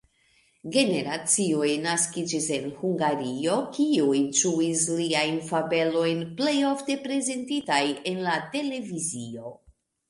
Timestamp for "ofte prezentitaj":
6.75-7.83